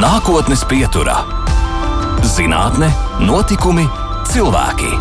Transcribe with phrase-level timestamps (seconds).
[0.00, 1.12] Nākotnes pieturā-
[2.34, 2.86] zinātne,
[3.20, 3.82] notikumi,
[4.30, 4.92] cilvēki.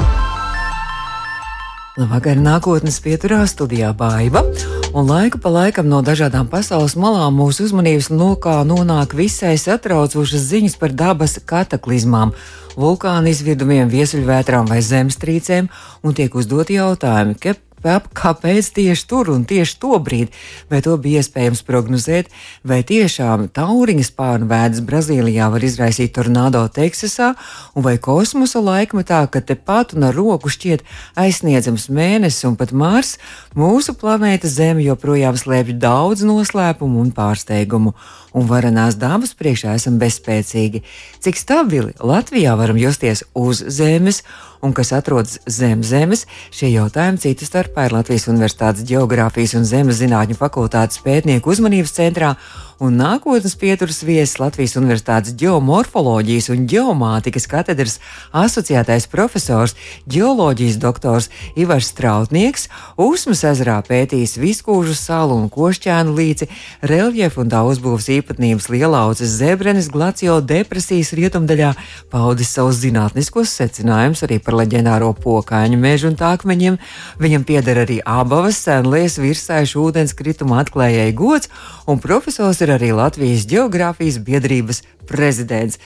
[1.95, 4.43] Labvakar, nākotnes pieturā studijā Baiva.
[4.92, 10.75] Un laiku pa laikam no dažādām pasaules malām mūsu uzmanības lokā nonāk visai satraucošas ziņas
[10.75, 12.34] par dabas kataklizmām,
[12.75, 15.71] vulkānu izvirdumiem, viesuļvētrām vai zemestrīcēm,
[16.04, 17.39] un tiek uzdoti jautājumi,
[17.84, 20.32] kāpēc tieši tur un tieši to brīdi,
[20.70, 22.29] vai to bija iespējams prognozēt,
[22.64, 27.34] vai tiešām tauriņas pārnu vēdas Brazīlijā var izraisīt tornado Teksasā,
[27.75, 30.86] un vai kosmosa laikmetā, kad tepat un ar roku šķiet
[31.20, 33.18] aizsniedzams mēnesis un pat Mars,
[33.56, 37.96] mūsu planēta Zeme joprojām slēpj daudz noslēpumu un pārsteigumu,
[38.34, 40.84] un varenās dabas priekšā esam bezspēcīgi.
[41.24, 44.24] Cik stabili Latvijā varam justies uz Zemes?
[44.62, 50.02] un kas atrodas zem zemes, šie jautājumi citu starpā ir Latvijas Universitātes Geogrāfijas un Zemes
[50.02, 52.34] zinātņu fakultātes pētnieku uzmanības centrā
[52.80, 57.98] un nākotnes pieturas viesis Latvijas Universitātes geomorfoloģijas un geomātikas katedras
[58.31, 59.76] asociētais profesors,
[60.08, 61.28] geoloģijas doktors
[61.59, 66.48] Ivars Strautnieks, Usmas ezerā pētījis viskūžu salu un košķēnu līci,
[66.80, 71.73] reljefu un tā uzbūves īpatnības lielauces zebrenes glacio depresijas rietumdaļā,
[72.14, 76.80] paudis savus zinātniskos secinājumus arī par leģendāro pokaņu mežu un tākmeņiem.
[77.20, 81.52] Viņam pieder arī abavas senlies virsējuši ūdens krituma atklājēji gods,
[81.90, 85.80] un profesors ir ir arī Latvijas Geogrāfijas biedrības prezidents.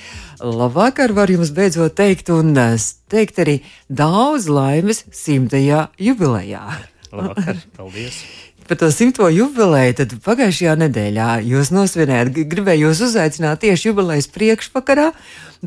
[0.44, 2.76] Labvakar, var jums beidzot teikt, un eh,
[3.12, 6.66] teikt arī daudz laimes simtajā jubilejā.
[7.14, 8.24] Labvakar, paldies!
[8.64, 15.10] Par to simto jubileju tad pagājušajā nedēļā jūs nosvinējāt, gribēju jūs uzaicināt tieši jubilejas priekšvakarā,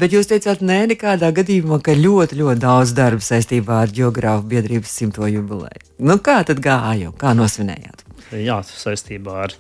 [0.01, 4.97] bet jūs teicāt, nē, nekādā gadījumā, ka ļoti, ļoti daudz darba saistībā ar geogrāfu biedrības
[4.97, 5.85] simto jubileju.
[6.01, 8.07] Nu, kā tad gāja, kā nosvinējāt?
[8.33, 9.59] Jā, saistībā ar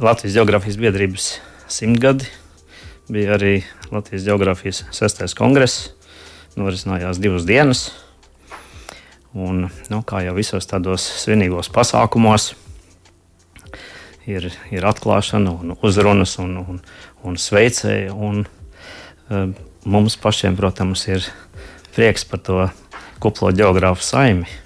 [0.00, 1.26] Latvijas Geogrāfijas biedrības
[1.68, 2.24] simtgadi.
[3.12, 3.58] Bija arī
[3.92, 5.90] Latvijas Geogrāfijas sestais kongress.
[6.56, 7.90] Norisinājās divas dienas.
[9.32, 12.50] Un, nu, kā jau visos tādos svinīgos pasākumos,
[14.28, 16.80] ir, ir atklāšana, un uzrunas un, un,
[17.24, 18.10] un sveicēji.
[18.12, 18.44] Un,
[19.28, 19.54] um,
[19.84, 21.28] mums pašiem, protams, ir
[21.96, 22.66] prieks par to
[23.20, 24.60] kuplo geogrāfu saimi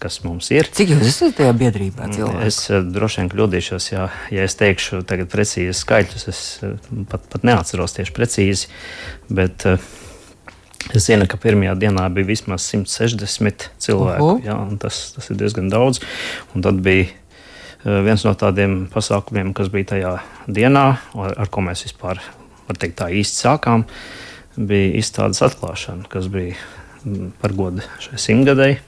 [0.00, 0.68] kas mums ir.
[0.74, 2.08] Cik jūs esat tajā biedrībā?
[2.14, 2.44] Cilvēku?
[2.46, 6.28] Es uh, droši vien kļūdīšos, ja, ja es teikšu tagad precīzi skaitļus.
[6.30, 6.78] Es uh,
[7.10, 8.70] pat, pat neatceros tieši precīzi,
[9.32, 9.90] bet uh,
[10.94, 14.30] es zinu, ka pirmajā dienā bija vismaz 160 cilvēku.
[14.30, 14.46] Uh -huh.
[14.46, 16.02] jā, tas, tas ir diezgan daudz.
[16.54, 17.12] Un tad bija
[17.84, 20.14] viens no tādiem pasākumiem, kas bija tajā
[20.48, 20.84] dienā,
[21.20, 22.20] ar, ar ko mēs vispār
[22.72, 23.84] teikt, tā īsti sākām,
[24.56, 26.56] bija izstādes atklāšana, kas bija
[27.04, 28.80] mm, par godu šai simtgadēji.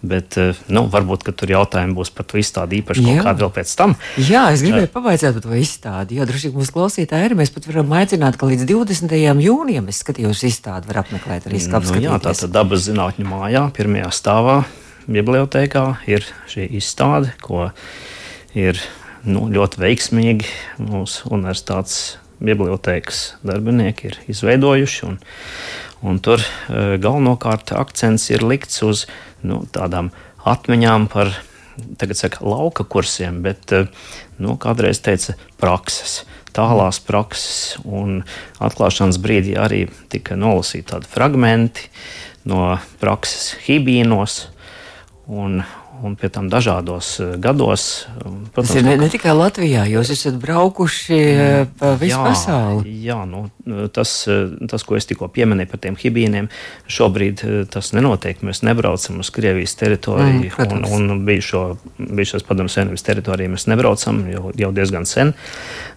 [0.00, 3.72] Bet, eh, nu, varbūt tur jautājumi būs par to izstādi īpaši kaut kādā vēl pēc
[3.76, 3.96] tam.
[4.16, 6.16] Jā, es gribēju pavaicāt par to izstādi.
[6.16, 7.34] Jo droši vien mūsu klausītāji ir.
[7.36, 9.12] Mēs pat varam aicināt, ka līdz 20.
[9.44, 11.92] jūnijam es skatījos izstādi, var apmeklēt arī skatu.
[11.92, 14.56] Nu, jā, tā tad dabas zinātņu mājā, pirmajā stāvā,
[15.04, 17.68] bibliotekā ir šī izstāde, ko
[18.56, 18.80] ir
[19.28, 20.48] nu, ļoti veiksmīgi
[20.80, 25.06] mūsu universitātes bibliotekas darbinieki ir izveidojuši.
[25.10, 25.20] Un,
[26.00, 29.04] Un tur uh, galvenokārt akcents ir likts uz
[29.44, 30.10] nu, tādām
[30.48, 31.34] atmiņām par
[32.00, 33.88] tagad saka, lauka kursiem, bet uh,
[34.40, 36.22] nu, kādreiz teica prakses.
[36.56, 38.24] Tālās prakses, un
[38.58, 41.86] atklāšanas brīdī arī tika nolasīti tādi fragmenti
[42.50, 44.48] no prakses hibīnos.
[45.30, 45.60] Un,
[46.02, 48.06] un pie tam dažādos eh, gados.
[48.54, 52.94] Protams, Tas ir ne, ne tikai Latvijā, jūs esat braukuši eh, pa visu jā, pasauli.
[53.04, 53.46] Jā, nu,
[53.92, 56.50] tas, eh, tas, ko es tikko pieminēju par tiem hibīniem,
[56.90, 58.40] šobrīd tas nenotiek.
[58.46, 60.96] Mēs nebraucam uz Krievijas teritoriju, mm, protams.
[60.96, 61.64] un, un bijušo,
[61.98, 65.34] bijušos padomu savienības teritoriju mēs nebraucam jau, jau diezgan sen.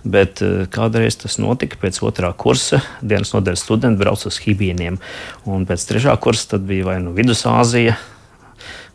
[0.04, 0.42] Bet
[0.74, 2.82] kādreiz tas notika pēc otrā kursa.
[3.02, 5.00] Dienas nodaļas studenti brauc uz hibīniem,
[5.48, 7.96] un pēc trešā kursa bija vai nu Vidusāzija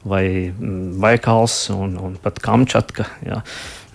[0.09, 0.25] vai
[1.01, 3.09] Baikals un, un pat Kamčatka.
[3.27, 3.43] Jā.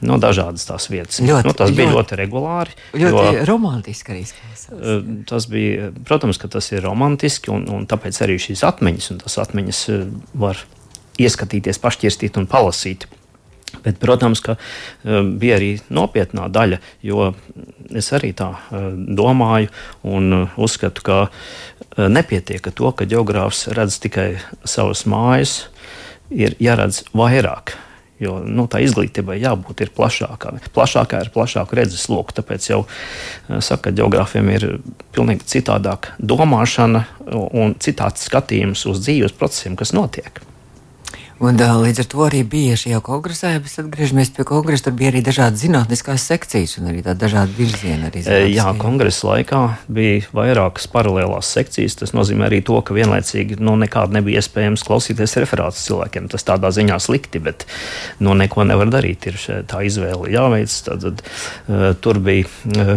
[0.03, 1.21] No dažādas tās vietas.
[1.23, 2.77] Ļoti, nu, tas bija ļoti, ļoti regulāri.
[2.99, 4.65] Ļoti jo, romantiski arī izklausās.
[4.75, 9.21] Eh, tas bija, protams, ka tas ir romantiski, un, un tāpēc arī šīs atmiņas, un
[9.23, 10.07] tas atmiņas eh,
[10.43, 10.59] var
[11.23, 13.07] ieskatīties, pašķirstīt un palasīt.
[13.83, 17.31] Bet, protams, ka uh, bija arī nopietnā daļa, jo
[17.89, 18.51] es arī tā
[18.93, 19.71] domāju
[20.05, 21.17] un uzskatu, ka
[21.97, 24.27] nepietiek ar to, ka geogrāfs redz tikai
[24.61, 25.55] savas mājas,
[26.33, 27.75] ir jāredz vairāk.
[28.21, 30.53] Jo nu, tā izglītībai jābūt plašākai.
[30.75, 32.37] Plašākā ir plašāka redzes loka.
[32.39, 34.67] Tāpēc jau eh, saka, ka geogrāfiem ir
[35.15, 37.05] pilnīgi citādāka domāšana
[37.51, 40.43] un citāds skatījums uz dzīves procesiem, kas notiek.
[41.43, 45.09] Un, līdz ar to arī bija šajā kongresā, ja mēs atgriežamies pie kongresa, tur bija
[45.11, 48.07] arī dažādas zinātniskās sekcijas un arī dažādi virzieni.
[48.07, 49.59] Arī Jā, kongresa laikā
[49.91, 51.97] bija vairākas paralēlās sekcijas.
[51.99, 56.31] Tas nozīmē arī to, ka vienlaicīgi nu, nekādi nebija iespējams klausīties referātus cilvēkiem.
[56.31, 57.67] Tas tādā ziņā slikti, bet
[58.23, 59.27] nu, neko nevar darīt.
[59.33, 60.79] Ir tā izvēle jāveic.
[60.87, 61.27] Tad, tad,
[61.67, 62.95] uh, tur bija uh,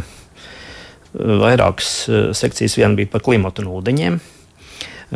[1.43, 2.78] vairākas uh, sekcijas.
[2.78, 4.22] Viena bija par klimatu un ūdeņiem.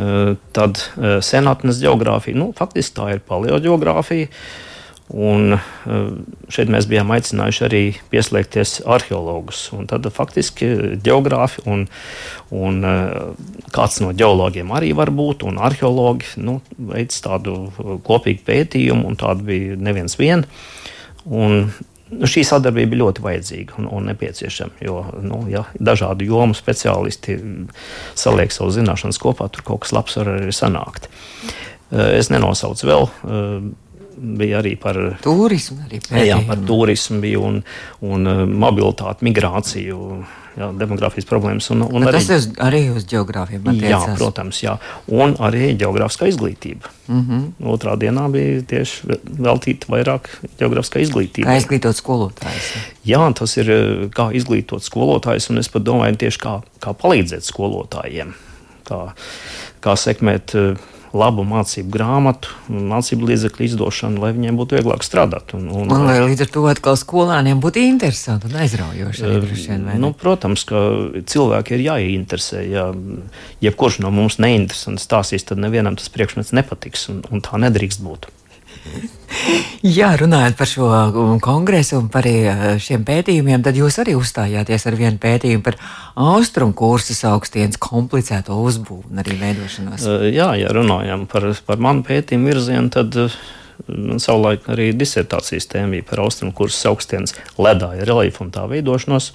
[0.01, 4.29] Eh, tad eh, senatnes geogrāfija, nu, faktiski tā ir paleogeogrāfija.
[5.11, 6.05] Un eh,
[6.53, 7.81] šeit mēs bijām aicinājuši arī
[8.13, 9.65] pieslēgties arheologus.
[9.91, 10.71] Tad faktiski
[11.03, 11.85] geogrāfi un,
[12.55, 12.81] un
[13.75, 16.61] kāds no geologiem arī var būt, un arheologi nu,
[16.93, 17.65] veids tādu
[18.07, 20.63] kopīgu pētījumu, un tādu bija neviens viens.
[21.27, 21.67] Un
[22.11, 24.81] Nu, šī sadarbība ir ļoti vajadzīga un, un nepieciešama.
[24.83, 27.37] Jo nu, ja dažādu jomu speciālisti
[28.19, 31.07] saliek savu zināšanas kopā, tur kaut kas labs var arī sanākt.
[31.91, 33.07] Eh, es nenosaucu vēl.
[33.07, 33.55] Eh,
[34.21, 37.61] bija arī par turismu, arī jā, par turismu bija un,
[38.05, 40.11] un eh, mobilitāti, migrāciju
[40.57, 41.69] jā, demogrāfijas problēmas.
[41.73, 43.05] Un, un arī, tas arī uz
[43.73, 44.07] attiecās.
[44.07, 44.75] Jā, protams, jā.
[45.11, 46.91] Un arī geogrāfiskā izglītība.
[47.07, 47.71] Mm -hmm.
[47.73, 49.17] Otrā dienā bija tieši
[49.47, 51.47] veltīta vairāk geogrāfiskā izglītība.
[51.47, 52.71] Kā izglītot skolotājus?
[53.05, 53.67] Jā, tas ir
[54.15, 58.33] kā izglītot skolotājus, un es pat domāju tieši kā, kā palīdzēt skolotājiem.
[58.83, 59.13] Kā,
[59.79, 60.77] kā sekmēt uh,
[61.17, 65.55] labu mācību grāmatu, mācību līdzekļu izdošanu, lai viņiem būtu vieglāk strādāt.
[65.57, 69.25] Un, un, un lai līdz ar to atkal skolāniem būtu interesanti un aizraujoši.
[69.27, 70.83] Arī, nu, protams, ka
[71.33, 72.63] cilvēki ir jāieinteresē.
[72.71, 72.89] Ja
[73.63, 78.31] jebkurš no mums neinteresanti stāstīs, tad nevienam tas priekšmets nepatiks, un, un tā nedrīkst būt.
[79.97, 84.85] Jā, runājot par šo um, kongresu un par uh, šiem pētījumiem, tad jūs arī uzstājāties
[84.89, 85.77] ar vienu pētījumu par
[86.19, 90.05] austrumu kursus augstienes komplicēto uzbūvi un arī veidošanos.
[90.05, 93.39] Uh, jā, ja runājam par, par manu pētījumu virzienu, tad uh,
[94.21, 99.31] savulaik arī disertācijas tēma bija par austrumu kursus augstienes ledāja reliefu un tā veidošanos.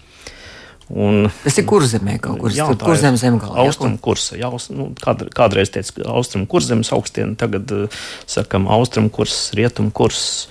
[0.87, 3.59] Un, tas ir kurzemē kaut kur tāds- kurzemes zemgālē.
[3.65, 7.89] Austrumu kursa, jā, nu, kād, kādreiz teica austrumu kurzemes augstiena, tagad uh,
[8.27, 10.47] sakam austrumu kurs, rietumu kurs.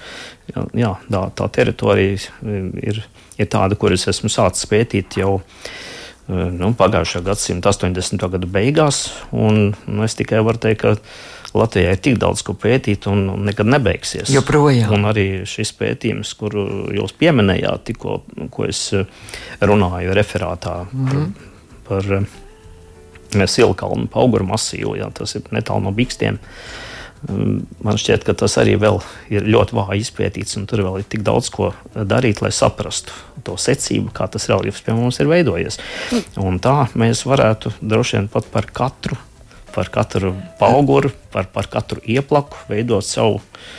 [0.52, 2.20] Jā, jā tā, tā teritorija
[2.84, 3.00] ir,
[3.40, 8.28] ir tāda, kur es esmu sācis pētīt jau uh, nu, pagājušā gadsimta 80.
[8.36, 10.98] gadu beigās, un nu, es tikai varu teikt, ka
[11.56, 14.32] Latvijā ir tik daudz ko pētīt, un, nekad nebeigsies.
[14.34, 14.94] Joprojām.
[14.96, 16.66] Un arī šis pētījums, kuru
[16.96, 18.22] jūs pieminējāt, tikko,
[18.54, 19.06] ko es eh,
[19.62, 21.30] runāju referātā mm -hmm.
[21.88, 22.10] par,
[23.34, 26.40] par eh, Silkalnu auguru masīvu, jā, tas ir netālu no Bikstiem.
[27.30, 28.76] Mm, man šķiet, ka tas arī
[29.30, 33.12] ir ļoti vāji izpētīts, un tur vēl ir tik daudz ko darīt, lai saprastu
[33.44, 35.80] to secību, kā tas reliefs pie mums ir veidojies.
[36.38, 39.18] Un tā mēs varētu droši vien pat par katru
[39.76, 40.34] par katru
[40.64, 43.74] auguru, par, par katru ieplaku, veidot savu uh,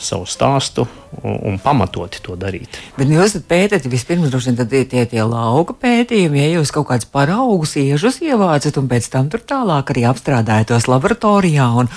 [0.00, 0.86] savu stāstu
[1.20, 2.78] un, un pamatoti to darīt.
[2.96, 7.08] Bet jūs pētāt, vispirms droši vien tie, tie, tie lauka pētījumi, ja jūs kaut kādus
[7.12, 11.68] paraugus iežus ievācat un pēc tam tur tālāk arī apstrādājat tos laboratorijā.
[11.82, 11.92] Un,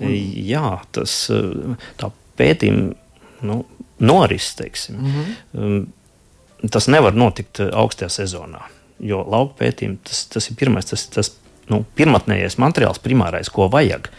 [0.00, 0.16] un...
[0.50, 1.22] Jā, tas
[2.00, 2.10] tā
[2.40, 2.90] pētījumi
[3.46, 3.62] nu,
[4.02, 4.98] noris, teiksim.
[4.98, 5.14] Mm
[5.54, 5.88] -hmm.
[6.70, 8.66] Tas nevar notikt augstajā sezonā.
[9.00, 11.30] Jo lauka pētījumi tas, tas ir pirmais, tas, tas
[11.70, 14.10] nu, pirmotnējais materiāls, primārais, ko vajag.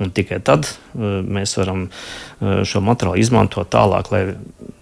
[0.00, 4.22] Un tikai tad uh, mēs varam uh, šo materiālu izmantot tālāk, lai,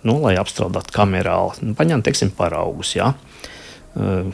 [0.07, 1.71] nu, lai apstrādātu kamerāli.
[1.71, 2.95] Nu, paņemt, teiksim, paraugus.
[2.99, 3.13] Ja?
[3.99, 4.29] Uh,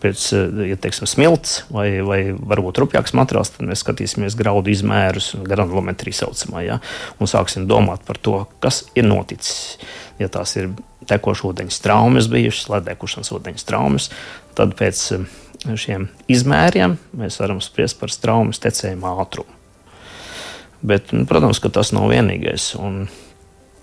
[0.00, 0.26] pēc
[0.68, 6.62] ja teiksim, smilts vai, vai varbūt rupjāks materiāls, tad mēs skatīsimies graudu izmērus, granulometriju saucamā,
[6.66, 6.78] ja?
[7.18, 9.80] un sāksim domāt par to, kas ir noticis.
[10.20, 10.70] Ja tās ir
[11.10, 14.10] tekošas ūdeņa traumas bijušas, ledēkušanas ūdeņa traumas,
[14.58, 15.06] tad pēc
[15.64, 19.58] šiem izmēriem mēs varam spriest par traumas tecējuma ātrumu.
[20.80, 22.72] Bet, nu, protams, ka tas nav vienīgais.
[22.80, 23.02] Un,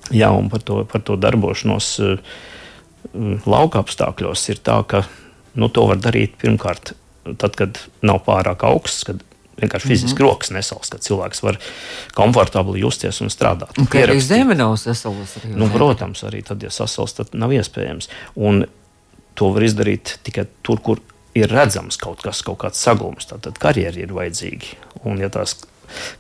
[0.10, 2.38] jā, un par to, par to darbošanos uh,
[3.46, 5.04] lauka apstākļos ir tā, ka
[5.58, 6.96] nu, to var darīt pirmkārt,
[7.38, 9.22] tad, kad nav pārāk augsts, kad
[9.58, 10.30] vienkārši fiziski mm -hmm.
[10.30, 11.58] rokas nesals, ka cilvēks var
[12.14, 13.78] komfortabli justies un strādāt.
[13.78, 15.38] Un kā arī zeme nav sasals?
[15.38, 18.10] Arī nu, protams, arī tad, ja sasals, tad nav iespējams.
[18.36, 18.66] Un
[19.36, 21.00] to var izdarīt tikai tur, kur
[21.36, 24.78] ir redzams kaut kas, kaut kāds saglums, tad, karjeri ir vajadzīgi.
[25.06, 25.58] Un, ja tās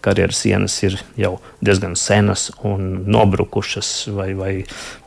[0.02, 4.54] karjeras sienas ir jau diezgan senas un nobrukušas, vai, vai,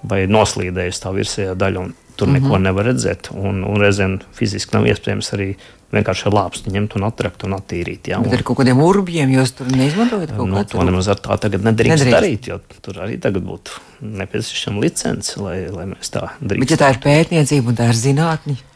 [0.02, 2.42] vai noslīdējusi tā virsējā daļa, un tur mm -hmm.
[2.42, 3.30] neko nevar redzēt.
[3.32, 5.54] Un, un reizēm fiziski nav iespējams arī
[5.90, 8.10] vienkārši ar lāpstu ņemt un attrakt un attīrīt.
[8.12, 10.36] Jā, un, ar kaut kādiem urbjiem jūs tur neizmantojat?
[10.38, 12.16] Nu, to nemaz ar tā tagad nedrīkst, nedrīkst.
[12.16, 16.66] darīt, jo tur arī tagad būtu nepieciešama licence, lai, lai mēs tā darītu.
[16.66, 18.69] Bet ja tā ir pētniecība un tā ir zinātņa?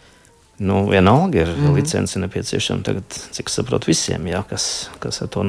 [0.58, 1.74] Nu, vienalga ir mm -hmm.
[1.74, 5.42] licence nepieciešama tagad, cik saprotu, visiem, jā, kas, kas ar to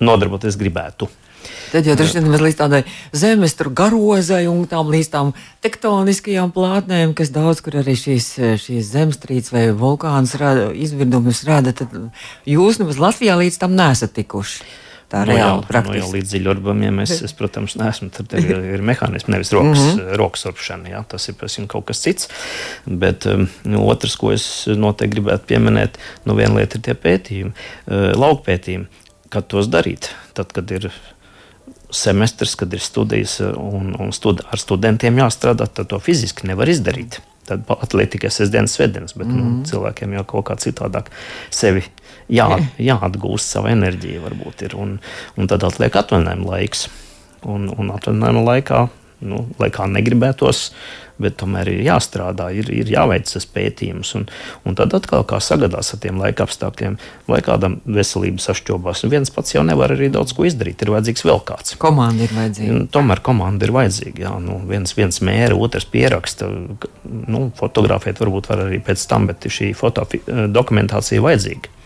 [0.00, 1.08] nodarboties gribētu.
[1.72, 5.32] Tad jau tas ir līdz tādai zemestru garozai un tām līdz tām
[5.64, 8.28] tektoniskajām plātnēm, kas daudz kur arī šīs,
[8.62, 11.88] šīs zemestrīces vai vulkānas rada, izvirdumus rada, tad
[12.46, 14.62] jūs nemaz Latvijā līdz tam nesat tikuši
[15.12, 15.98] tā no reāli praktiski.
[15.98, 19.80] No jau līdz dziļurbam, ja mēs, es, protams, neesmu, tad ir, ir mehānismi, nevis rokas,
[19.80, 20.18] mm -hmm.
[20.20, 22.28] rokas urpšana, jā, tas ir, pasim, kaut kas cits.
[22.86, 27.52] Bet um, nu, otrs, ko es noteikti gribētu pieminēt, nu viena lieta ir tie pētījumi,
[27.52, 28.86] uh, laukpētījumi,
[29.32, 30.90] kad tos darīt, tad, kad ir
[31.92, 37.20] semestrs, kad ir studijas un, un stud ar studentiem jāstrādā, tad to fiziski nevar izdarīt.
[37.48, 39.34] Tad atliek tikai sestdienas, svētdienas, bet mm.
[39.34, 39.62] nu, mhm.
[39.70, 41.10] cilvēkiem jau kaut kā citādāk
[41.50, 41.82] sevi
[42.30, 42.46] jā,
[42.78, 44.76] jāatgūst savu enerģiju, varbūt ir.
[44.78, 44.98] Un,
[45.36, 46.88] un tad atliek atvaļinājuma laiks.
[47.42, 48.84] Un, un atvaļinājuma laikā,
[49.26, 50.68] nu, lai kā negribētos,
[51.22, 54.12] bet tomēr ir jāstrādā, ir, ir jāveic tas pētījums.
[54.18, 54.26] Un,
[54.68, 56.98] un tad atkal kā sagadās ar tiem laika apstākļiem,
[57.30, 59.04] vai kādam veselības sašķobās.
[59.06, 61.76] Un viens pats jau nevar arī daudz ko izdarīt, ir vajadzīgs vēl kāds.
[61.82, 62.76] Komanda ir vajadzīga.
[62.76, 64.26] Un, tomēr komanda ir vajadzīga.
[64.26, 66.50] Jā, nu, viens, viens mēra, otrs pieraksta.
[67.06, 71.78] Nu, fotografēt varbūt var arī pēc tam, bet šī fotodokumentācija ir vajadzīga.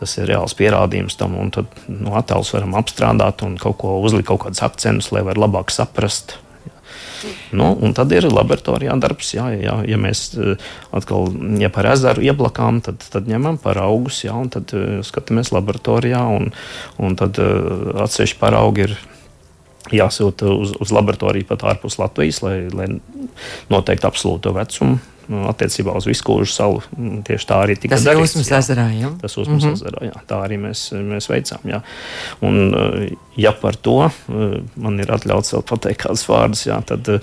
[0.00, 4.26] Tas ir reāls pierādījums tam, un tad nu, attēlus varam apstrādāt un kaut ko uzlikt,
[4.28, 6.36] kaut kādus akcentus, lai varētu labāk saprast.
[7.54, 9.34] Nu, un tad ir laboratorijā darbs.
[9.36, 10.60] Jā, jā, ja mēs eh,
[10.94, 16.22] atkal ja par ezeru ieblakām, tad, tad ņemam paraugus, jā, un tad uh, skatāmies laboratorijā.
[16.36, 16.52] Un,
[17.02, 18.96] un tad uh, atsevišķi paraugi ir
[19.92, 22.88] jāsūta uz, uz laboratoriju pat ārpus Latvijas, lai, lai
[23.72, 26.80] noteikti absolūto vecumu Nu, attiecībā uz Viskūžu salu.
[26.98, 29.08] Mm, tieši tā arī tika tas ir Usmas ezerā, jā?
[29.20, 29.76] Tas Usmas mm -hmm.
[29.78, 30.16] ezerā, jā.
[30.28, 31.80] Tā arī mēs, mēs veicām, jā.
[32.40, 37.08] Un, eh, ja par to eh, man ir atļauts vēl pateikt kādus vārdus, jā, tad,
[37.08, 37.20] eh,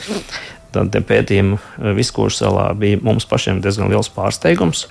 [0.72, 4.88] tad pētījumi Viskūžu salā bija mums pašiem diezgan liels pārsteigums.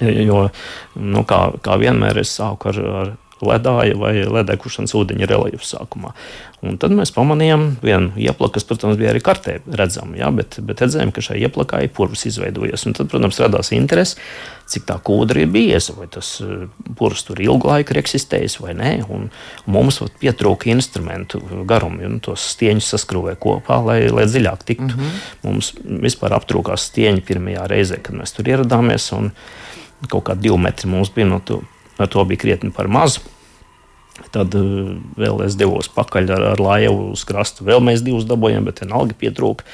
[0.00, 0.50] Jo,
[0.94, 6.14] nu, kā, kā vienmēr, es sāku ar, ar ledāja vai ledēkušanas ūdeņa reljefs sākumā.
[6.58, 10.80] Un tad mēs pamanījām vienu ieplaku, kas, protams, bija arī kartē redzama, ja, bet, bet
[10.82, 12.82] redzējām, ka šai ieplakai purvs izveidojies.
[12.88, 14.18] Un tad, protams, radās interese,
[14.66, 16.66] cik tā kūdra ir bijusi, vai tas eh,
[16.98, 18.92] purvs tur ilgu laiku ir eksistējis vai nē.
[19.06, 24.90] Un, un mums pietrūka instrumentu garumu, un tos stieņus saskrūvēja kopā, lai, lai dziļāk tiktu.
[24.90, 25.24] Mm -hmm.
[25.46, 25.72] Mums
[26.08, 29.12] vispār aptrūkās stieņi pirmajā reizē, kad mēs tur ieradāmies.
[30.08, 31.62] Kaut kā divi metri mums bija no to
[31.98, 33.24] ar to bija krietni par mazu.
[34.34, 37.62] Tad uh, vēl es devos pakaļ ar, ar laivu uz krastu.
[37.68, 39.66] Vēl mēs divus dabūjām, bet vienalga pietrūka.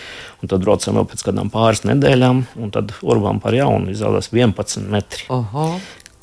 [0.42, 4.90] Un tad braucām vēl pēc kādām pāris nedēļām, un tad urbām par jaunu izrādās 11
[4.92, 5.24] metri.
[5.32, 5.70] Oho.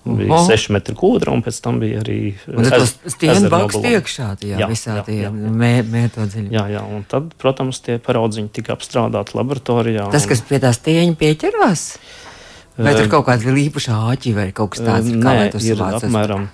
[0.02, 0.46] Bija Oho.
[0.50, 2.34] 6 metri kūdra, un pēc tam bija arī
[3.06, 6.56] stieni baksti iekšā tajā jā, visā tajā mētā dziļumā.
[6.56, 10.08] Jā, jā, un tad, protams, tie paraudziņi tika apstrādāti laboratorijā.
[10.14, 10.32] Tas, un...
[10.34, 11.86] kas pie tā stieņa pieķerās?
[12.78, 15.12] Vai tur kaut kāda īpaša āķi vai kaut kas tāds?
[15.12, 16.50] Nē, kā, ir apmēram.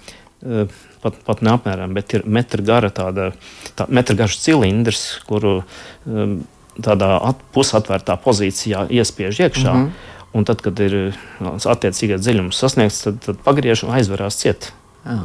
[1.02, 3.32] Pat, pat ne apmēram, bet ir metra gara tāda,
[3.78, 5.60] tā, metra garš cilindrs, kuru
[6.84, 9.74] tādā at, pusatvērtā pozīcijā iespiež iekšā.
[9.74, 10.14] Mm -hmm.
[10.34, 14.72] Un tad, kad ir attiecīgais dziļums sasniegts, tad, tad pagriež un aizverās ciet.
[15.08, 15.24] Ah.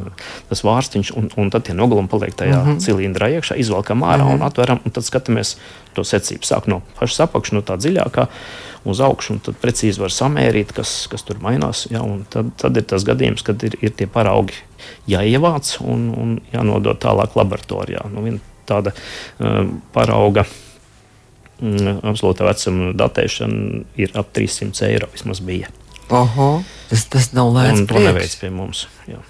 [0.49, 2.79] Tas vārstiņš, un, un tad tie nogalumi paliek tajā mm -hmm.
[2.79, 4.33] cilindrā iekšā, izvelkam ārā mm -hmm.
[4.33, 5.57] un atveram, un tad skatāmies
[5.93, 6.47] to secību.
[6.47, 8.27] Sāk no pašas apakšas, no tā dziļākā
[8.89, 11.85] uz augšu, un tad precīzi var samērīt, kas, kas tur mainās.
[11.91, 14.57] Ja, tad, tad ir tas gadījums, kad ir, ir tie paraugi
[15.09, 18.03] jāievāc un, un jānodod tālāk laboratorijā.
[18.11, 18.25] Nu,
[18.67, 18.93] tāda
[19.39, 25.71] um, parauga um, absolūta vecuma datēšana ir ap 300 eiro vismaz bija.
[26.13, 26.57] Oho,
[26.89, 27.85] tas, tas nav lēts.
[27.89, 28.87] To neveic pie mums.
[29.07, 29.21] Jā.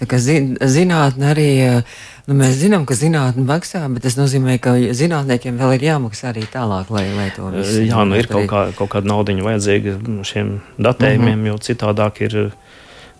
[0.00, 4.56] Tā kā zin, zinātnē arī uh, Nu, mēs zinām, ka zinātnē maksā, bet tas nozīmē,
[4.62, 7.82] ka zinātniekiem vēl ir jāmaksā arī tālāk, lai, lai to visu.
[7.84, 11.50] Jā, nu ir kaut, kā, kaut kāda naudiņa vajadzīga šiem datējumiem, mm -hmm.
[11.52, 12.38] jo citādāk ir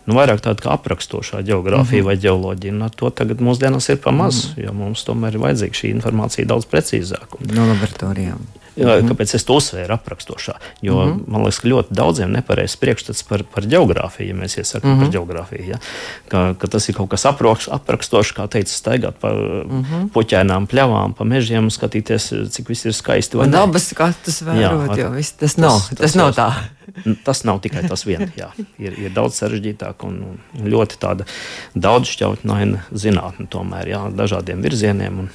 [0.07, 2.07] nu, vairāk tāda kā aprakstošā geogrāfija mm -hmm.
[2.07, 2.73] vai geoloģija.
[2.73, 4.65] Un to tagad mūsdienās ir pamaz, mm -hmm.
[4.65, 7.37] jo mums tomēr ir vajadzīga šī informācija daudz precīzāk.
[7.53, 8.41] No laboratorijām.
[8.76, 9.09] Mm -hmm.
[9.09, 10.54] Kāpēc es to uzsvēru aprakstošā?
[10.83, 11.25] Jo mm -hmm.
[11.26, 15.04] man liekas, ka ļoti daudziem nepareizs priekšstats par, par geogrāfiju, ja mēs iesakām mm -hmm.
[15.04, 15.69] par geogrāfiju.
[15.69, 15.78] Ja?
[16.28, 20.09] Ka, ka tas ir kaut kas aprakst, aprakstošs, kā teica, staigāt pa mm -hmm.
[20.11, 23.37] puķēnām, pļavām, pa mežiem, skatīties, cik viss ir skaisti.
[23.37, 26.52] Un dabas skatus vērot, jā, jo viss tas nav, tas, tas, tas nav tā.
[27.25, 28.31] Tas nav tikai tas viens.
[28.78, 31.25] Ir, ir daudz sarežģītāk un ļoti tāda
[31.75, 35.19] daudzšķautņaina zinātne, tomēr jā, dažādiem virzieniem.
[35.25, 35.31] Un,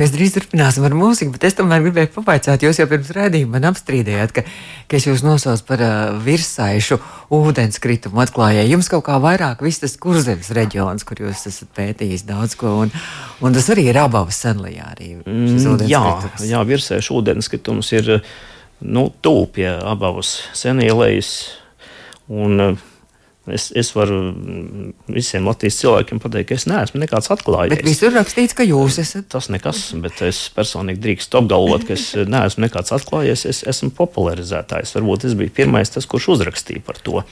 [0.00, 3.68] Mēs drīz turpināsim ar mūziku, bet es tomēr gribēju pavaicāt, jūs jau pirms rādījuma man
[3.72, 4.44] apstrīdējāt, ka,
[4.88, 6.98] ka es jūs nosaucu par uh, virsaišu
[7.32, 8.72] ūdenskritumu atklājēju.
[8.76, 12.94] Jums kaut kā vairāk viss tas kurzemes reģions, kur jūs esat pētījis daudz ko, un,
[13.42, 14.92] un tas arī ir abavas senlijā.
[14.94, 16.04] Arī, mm, jā,
[16.46, 18.14] jā, virsaišu ūdenskritums ir
[18.82, 21.34] nu, tūp pie abavas senielējas.
[22.32, 22.72] Un,
[23.50, 24.18] Es, es varu
[25.10, 27.72] visiem Latvijas cilvēkiem pateikt, ka es neesmu nekāds atklājies.
[27.74, 29.26] Bet visur rakstīts, ka jūs esat.
[29.34, 33.42] Tas nekas, bet es personīgi drīkstu apgalvot, ka es neesmu nekāds atklājies.
[33.50, 34.94] Es esmu popularizētājs.
[34.94, 37.24] Varbūt es biju pirmais, tas, kurš uzrakstīja par to.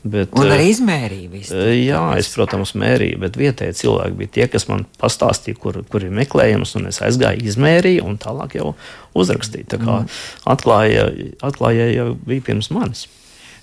[0.00, 1.60] Bet, un arī izmērīja visu.
[1.76, 6.14] Jā, es, protams, mērīju, bet vietējie cilvēki bija tie, kas man pastāstīja, kur, kur ir
[6.16, 8.72] meklējums, un es aizgāju, izmērīju, un tālāk jau
[9.12, 9.68] uzrakstīju.
[9.74, 10.20] Tā kā mm.
[10.56, 11.08] atklāja,
[11.44, 13.10] atklāja jau bija pirms manis.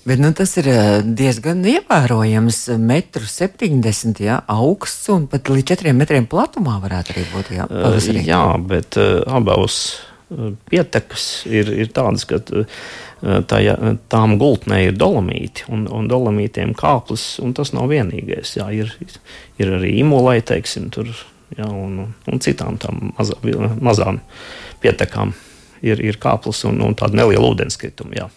[0.08, 2.62] Bet nu, tas ir eh, diezgan ievērojams.
[2.80, 7.50] Metru 70 jā, augsts un pat līdz 4 metriem platumā varētu arī būt.
[7.52, 8.22] Jā, eh, pavasarī.
[8.24, 9.98] jā bet uh, abās
[10.68, 13.60] pietekas ir, ir tādas, ka tā,
[14.12, 18.58] tām gultnē ir dolomīti un, un dolomītiem kāpnes, un tas nav vienīgais.
[18.60, 18.92] Jā, ir,
[19.60, 21.08] ir arī imulai, teiksim, tur,
[21.56, 23.40] jā, un, un citām tām mazā,
[23.80, 24.20] mazām
[24.84, 25.32] pietekām
[25.80, 28.20] ir, ir kāpnes un, un tāda neliela ūdenskrituma.
[28.20, 28.28] Jā.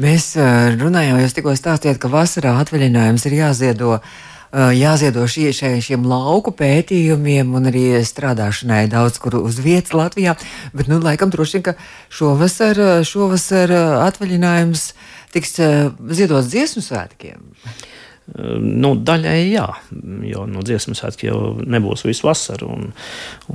[0.00, 0.32] Mēs
[0.80, 4.00] runājām, jūs tikko stāstījāt, ka vasarā atvaļinājums ir jāziedo.
[4.50, 10.34] Jāziedo šie, šie, šiem lauku pētījumiem un arī strādāšanai daudz kur uz vietas Latvijā.
[10.74, 11.76] Bet, nu, laikam, droši vien, ka
[12.10, 13.70] šovasar, šovasar
[14.08, 14.88] atvaļinājums
[15.36, 17.44] tiks ziedots dziesmu svētkiem.
[18.60, 19.66] Nu, daļai jā,
[20.28, 22.92] jo no dziesmu svētki jau nebūs visu vasaru, un,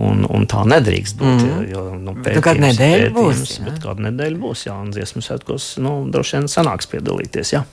[0.04, 1.46] un, un tā nedrīkst būt.
[1.46, 1.64] Mm.
[1.72, 3.56] Jo, nu, pētījums, kāda nedēļa būs?
[3.84, 7.56] Kāda nedēļa būs, jā, un dziesmu svētkos nu, droši vien sanāks piedalīties.
[7.56, 7.64] Jā.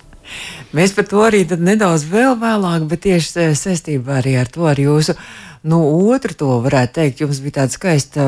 [0.77, 5.17] Mēs par to arī nedaudz vēl vēlāk, bet tieši saistībā arī ar to ar jūsu.
[5.63, 5.79] Nu,
[6.11, 8.23] otru to varētu teikt, jums bija tāda skaista,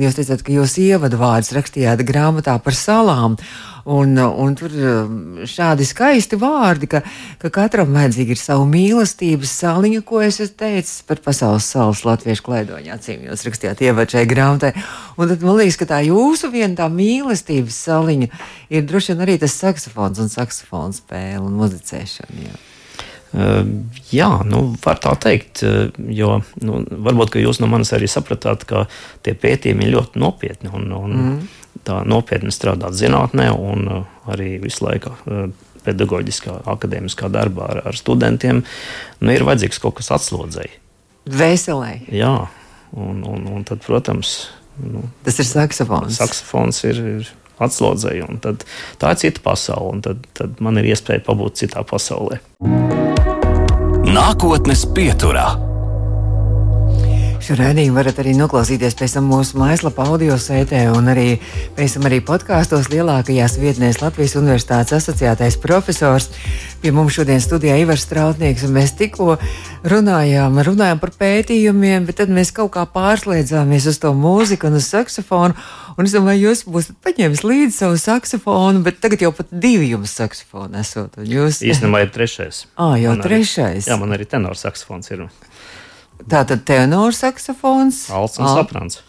[0.00, 3.36] jūs teicāt, ka jūs ievadvārdus rakstījāt grāmatā par salām.
[3.90, 5.12] Un, un tur um,
[5.48, 7.02] šādi skaisti vārdi, ka,
[7.40, 12.44] ka katram vajadzīga ir sava mīlestības saliņa, ko es esmu teicis par pasaules salas latviešu
[12.48, 13.28] klaidoņa acīm.
[13.28, 14.72] Jūs rakstījāt ievadu šai grāmatai.
[15.20, 18.32] Un tad man liekas, ka tā jūsu viena tā mīlestības saliņa
[18.72, 22.44] ir droši vien arī tas saksofons un saksofona spēle un muzicēšana.
[22.48, 22.60] Jā.
[23.30, 23.62] Uh,
[24.10, 28.88] jā, nu, var tā teikt, uh, jo nu, varbūt jūs no manis arī sapratāt, ka
[29.22, 30.72] tie pētījumi ir ļoti nopietni.
[30.74, 31.40] Un, un mm
[31.86, 35.50] tā nopietni strādāt zinātnē un uh, arī visu laiku uh,
[35.84, 38.62] pedagoģiskā, akadēmiskā darbā ar, ar studentiem,
[39.20, 40.74] nu, ir vajadzīgs kaut kas atslodzēji.
[41.30, 41.94] Veselē.
[42.12, 42.34] Jā,
[42.96, 44.50] un, un, un tad, protams,
[44.82, 46.18] nu, tas ir saksofons.
[46.20, 47.32] Saksofons ir, ir
[47.66, 48.66] atslodzēji, un tad
[49.00, 52.40] tā ir cita pasaule, un tad, tad man ir iespēja pabūt citā pasaulē.
[54.10, 55.48] Nākotnes pieturā.
[57.40, 61.38] Šo raidījumu varat arī noklausīties pēc tam mūsu mājaslapā, audio sētē un arī
[61.76, 66.28] pēc tam arī podkāstos lielākajās vietnēs Latvijas Universitātes asociētais profesors.
[66.82, 69.38] Pie mums šodien studijā Ivars Strautnieks, un mēs tikko
[69.88, 74.92] runājām, runājām par pētījumiem, bet tad mēs kaut kā pārslēdzāmies uz to mūziku un uz
[74.92, 75.56] saksofonu.
[75.96, 80.12] Un es domāju, jūs būsiet paņēmis līdzi savu saksofonu, bet tagad jau pat divi jums
[80.20, 81.16] saksofoni esot.
[81.24, 81.64] Jūs...
[81.64, 82.66] Īstenībā ir trešais.
[82.76, 83.84] Ah, jau man trešais.
[83.84, 85.26] Arī, jā, man arī tenors saksofons ir.
[86.28, 89.00] Tātad tenors saksofons, alts un saprāns.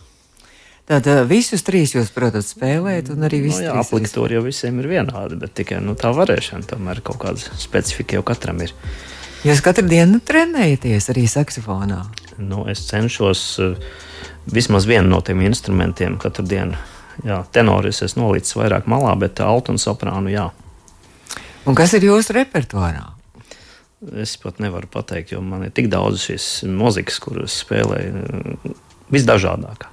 [0.92, 4.90] Tātad visus trīs jūs, protams, spēlējat, un arī visus no, jā, aplikatūri jau visiem ir
[4.92, 8.74] vienādi, bet tikai nu, tā varēšana tomēr kaut kāda specifika jau katram ir.
[9.48, 12.02] Jūs katru dienu trenējaties arī saksofonā?
[12.42, 13.46] Nu, es cenšos
[14.52, 16.78] vismaz vienu no tiem instrumentiem katru dienu.
[17.26, 20.50] Jā, tenoris es nolicis vairāk malā, bet altu un soprānu jā.
[21.70, 23.12] Un kas ir jūsu repertuārā?
[24.22, 28.74] Es pat nevaru pateikt, jo man ir tik daudz šīs mūzikas, kuras spēlēju
[29.14, 29.92] visdažādākā.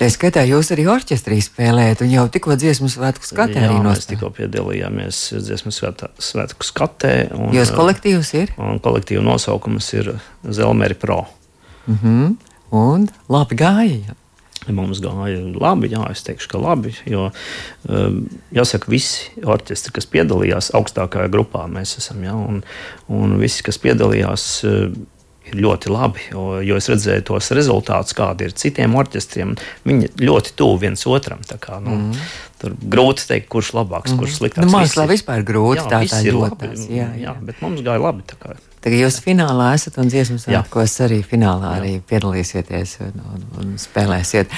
[0.00, 3.84] Tā skaitā jūs arī orķestrī spēlējat, un jau tikko dziesmu svētku skatē nospēlējāt.
[3.84, 7.12] Mēs tikko piedalījāmies dziesmu svētku skatē.
[7.36, 8.54] Un, Jūs kolektīvs ir?
[8.60, 11.26] Un kolektīva nosaukums ir Zelmeri Pro.
[11.84, 12.32] Mm -hmm.
[12.70, 14.16] Un labi gāja.
[14.68, 16.92] Mums gāja labi, jā, es teikšu, ka labi.
[17.08, 17.30] Jo,
[17.88, 18.18] um,
[18.54, 22.60] jāsaka, visi orķestri, kas piedalījās augstākajā grupā, mēs esam, jā, un,
[23.08, 24.92] un visi, kas piedalījās, uh,
[25.50, 26.24] ir ļoti labi.
[26.30, 29.54] Jo, jo es redzēju tos rezultātus, kādi ir citiem orķestriem.
[29.88, 31.42] Viņi ļoti tuvu viens otram.
[31.62, 32.24] Kā, nu, mm.
[32.60, 34.20] Tur grūti pateikt, kurš labāks, mm.
[34.20, 34.66] kurš sliktāks.
[34.66, 36.74] Nu, Mākslā vispār grūti jā, tā, ir ļoti.
[36.88, 37.08] Jā, jā.
[37.24, 38.26] jā, bet mums gāja labi.
[38.80, 44.54] Tagad jūs finālā esat un dziesmu svētkos arī finālā arī piedalīsieties un, un, un spēlēsiet.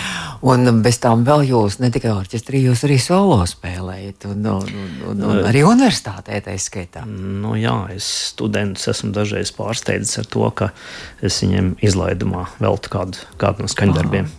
[0.47, 4.93] Un bez tām vēl jūs ne tikai orķestrī, jūs arī solo spēlējat un, un, un,
[5.11, 7.03] un, un arī universitātē tā skaitā.
[7.09, 10.71] Nu jā, es studentus esmu dažreiz pārsteidzis ar to, ka
[11.19, 14.31] es viņiem izlaidumā veltu kādu, kādu no skaņdarbiem.
[14.31, 14.39] Aha.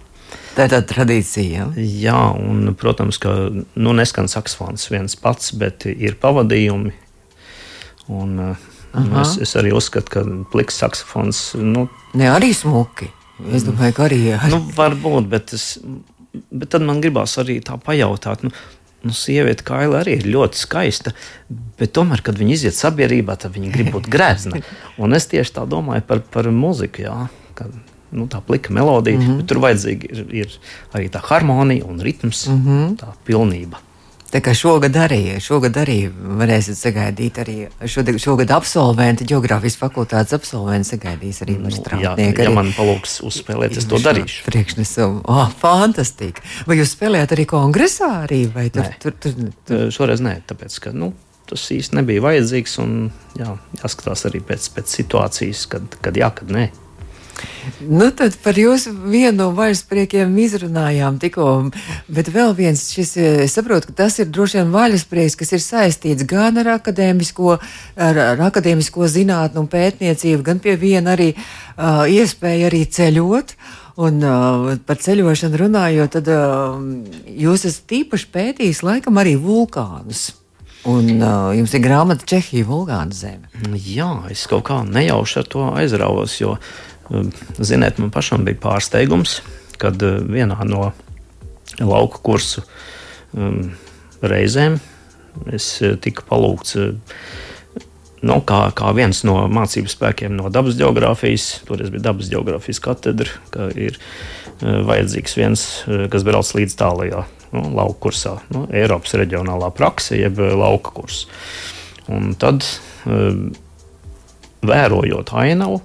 [0.53, 1.71] Tā ir tāda tradīcija.
[1.81, 6.93] Jā, un, protams, ka nu, neskan saksofons viens pats, bet ir pavadījumi.
[8.13, 11.41] Un, uh, Nu, es, es arī uzskatu, ka pliks saksofons.
[11.57, 13.09] Nu, ne arī smuki.
[13.53, 14.19] Es domāju, ka arī.
[14.29, 14.39] Jā.
[14.51, 15.79] Nu, varbūt, bet, es,
[16.53, 18.45] bet tad man gribās arī tā pajautāt.
[18.45, 18.53] Nu,
[19.03, 21.15] nu, sieviete kaila arī ir ļoti skaista,
[21.79, 24.61] bet tomēr, kad viņi iziet sabiedrībā, tad viņi grib būt grezna.
[25.01, 27.07] Un es tieši tā domāju par, par muziku.
[27.07, 27.17] Jā,
[27.57, 27.73] kad,
[28.13, 29.41] nu, tā plika melodija, mm -hmm.
[29.41, 30.59] bet tur vajadzīga ir, ir
[30.93, 32.95] arī tā harmonija un ritms, mm -hmm.
[33.01, 33.81] tā pilnība.
[34.33, 40.89] Tā kā šogad arī, šogad arī varēsiet sagaidīt, arī šogad, šogad absolventi, geogrāfijas fakultātes absolventi
[40.95, 42.41] sagaidīs arī nu, strādnieku.
[42.41, 44.41] Ja, ja man palūgs uzspēlēt, es to darīšu.
[44.47, 46.41] Priekšnesumu, oh, fantastiski!
[46.65, 48.47] Vai jūs spēlējat arī kongresā arī?
[48.55, 48.97] Vai tur, nē.
[49.05, 49.37] tur, tur,
[49.69, 49.85] tur?
[49.93, 51.11] Šoreiz nē, tāpēc, ka, nu,
[51.49, 52.95] tas īsti nebija vajadzīgs un
[53.37, 56.71] jā, jāskatās arī pēc, pēc situācijas, kad, kad jā, kad nē.
[57.83, 61.47] Nu, tad par jūsu vienu no vaļaspriekiem izrunājām tikko,
[62.11, 63.15] bet vēl viens, šis,
[63.45, 67.55] es saprotu, ka tas ir droši vien vaļasprieks, kas ir saistīts gan ar akadēmisko,
[67.95, 73.57] ar, ar akadēmisko zinātnu un pētniecību, gan pie viena arī uh, iespēja arī ceļot.
[74.03, 76.79] Un uh, par ceļošanu runājot, tad uh,
[77.29, 80.31] jūs esat īpaši pētījis laikam arī vulkānus.
[80.89, 83.47] Un uh, jums ir grāmata Čehija, Vulgāna zeme.
[83.79, 86.73] Jā, es kaut kā nejauši ar to aizraujos, jo uh,
[87.59, 89.41] ziniet, man pašam bija pārsteigums,
[89.81, 90.91] kad eh, vienā no
[91.81, 92.63] lauka kursu
[93.33, 93.73] um,
[94.21, 94.79] reizēm
[95.53, 96.77] es eh, tiku palūgts.
[98.23, 103.41] Nu, kā, kā viens no mācību spēkiem no dabas geogrāfijas, toreiz bija dabas geogrāfijas katedra,
[103.51, 109.17] ka ir uh, vajadzīgs viens, uh, kas brauc līdz tālajā nu, lauka kursā, nu, Eiropas
[109.19, 111.25] reģionālā praksa, jeb lauka kurs.
[112.07, 112.63] Un tad,
[113.11, 113.43] uh,
[114.63, 115.81] vērojot ainavu,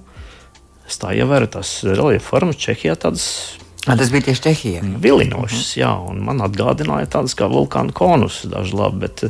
[0.89, 2.97] Es tā ievēru tās reliefa formas Čehijā.
[2.97, 4.81] Tādas A, tas bija tieši Čehijā.
[5.01, 9.23] Vilinošas, jā, un man atgādināja tādas kā vulkāna konus, daži labi, bet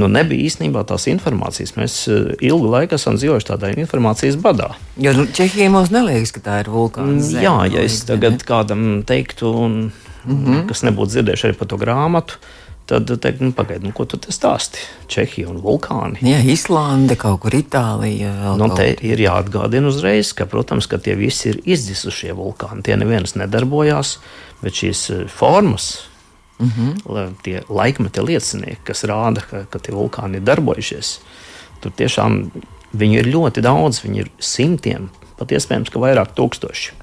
[0.00, 1.76] nu, nebija īstenībā tās informācijas.
[1.78, 4.72] Mēs eh, ilgu laiku esam dzīvojuši tādā informācijas badā.
[4.98, 7.12] Jo nu, Čehijai mums neliekas, ka tā ir vulkāna.
[7.12, 8.46] Mm, zem, jā, ja es tagad ne?
[8.50, 9.76] kādam teiktu, un,
[10.24, 10.66] mm -hmm.
[10.72, 12.40] kas nebūtu dzirdējuši arī par to grāmatu,
[12.90, 14.82] tad teikt, nu, pagaidi, nu, ko tu stāsti?
[15.10, 16.18] Čehija un vulkāni.
[16.26, 18.32] Jā, Islande, kaut kur Itālija.
[18.58, 22.82] Nu, te ir jāatgādina uzreiz, ka, protams, ka tie visi ir izdzisušie vulkāni.
[22.86, 24.16] Tie neviens nedarbojās,
[24.64, 25.92] bet šīs e, formas.
[26.60, 27.34] Mm -hmm.
[27.42, 31.18] Tie laikmeta liecinieki, kas rāda, ka, ka tie vulkāni ir darbojušies,
[31.80, 32.50] tur tiešām
[32.92, 36.99] viņi ir ļoti daudz, viņi ir simtiem, pat iespējams, ka vairāk tūkstoši.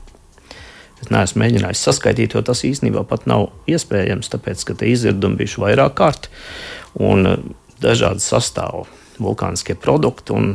[1.04, 5.62] Es neesmu mēģinājis saskaitīt, jo tas īstenībā pat nav iespējams, tāpēc ka tie izvirdumi bijuši
[5.62, 6.32] vairāk kārt
[6.98, 7.44] un eh,
[7.84, 8.88] dažādi sastāvi,
[9.22, 10.34] vulkāniskie produkti.
[10.34, 10.50] Un,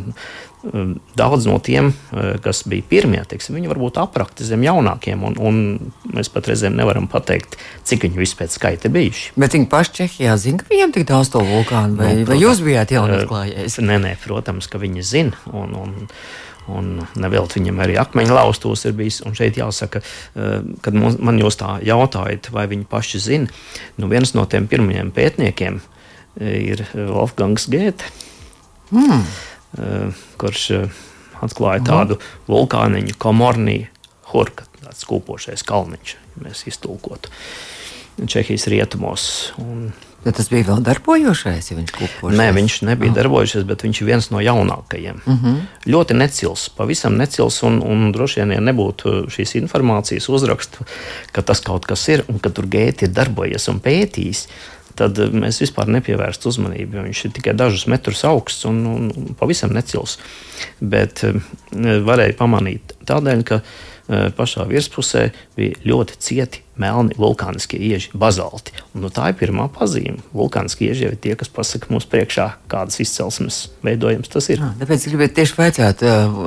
[0.66, 5.38] um, Daudz no tiem, eh, kas bija pirmie, teiksim, viņi varbūt aprakti zem jaunākiem, un,
[5.38, 9.34] un mēs pat reizēm nevaram pateikt, cik viņi vispār skaita bijuši.
[9.38, 12.40] Bet viņi paši Čehijā zina, ka viņiem tik daudz to vulkānu, vai, nu, protams, vai
[12.42, 13.82] jūs bijāt jaunatklājējis?
[13.86, 15.44] Nē, nē, protams, ka viņi zina.
[15.54, 16.08] Un, un,
[16.70, 19.18] Un nevelti viņam arī akmeņu laustos ir bijis.
[19.26, 20.02] Un šeit jāsaka,
[20.36, 23.48] eh, kad man jūs tā jautājat, vai viņi paši zina,
[23.98, 25.80] nu viens no tiem pirmajiem pētniekiem
[26.40, 28.06] eh, ir Wolfgangs Gēte,
[28.92, 29.24] mm.
[30.38, 30.68] kurš
[31.42, 33.88] atklāja tādu vulkāniņu, Komorniju
[34.32, 37.32] Hurka, tāds kūpošais kalniņš, ja mēs iztulkotu
[38.28, 39.24] Čehijas rietumos.
[39.58, 39.88] Un
[40.22, 42.36] Bet tas bija vēl darbojošais, ja viņš kupojas.
[42.38, 43.16] Nē, viņš nebija oh.
[43.16, 45.22] darbojušies, bet viņš ir viens no jaunākajiem.
[45.24, 45.38] Mhm.
[45.42, 45.88] -huh.
[45.94, 50.86] Ļoti necils, pavisam necils, un, un droši vien, ja nebūtu šīs informācijas uzrakstu,
[51.32, 54.46] ka tas kaut kas ir un ka tur gēti ir darbojies un pētījis.
[54.94, 57.02] Tad mēs vispār nepievērstu uzmanību.
[57.06, 60.18] Viņš ir tikai dažus metrus augsts un, un, un pavisam necils.
[60.80, 61.38] Bet eh,
[62.04, 63.91] varēja pamanīt tādēļ, ka eh,
[64.36, 68.72] pašā virspusē bija ļoti cieti melni vulkāniskie ieži, bazalti.
[68.94, 70.22] Un, nu, tā ir pirmā pazīme.
[70.36, 74.62] Vulkāniskie ieži ir tie, kas pasaka mums priekšā, kādas izcelsmes veidojums tas ir.
[74.62, 76.04] Jā, tāpēc gribētu tieši vaicāt,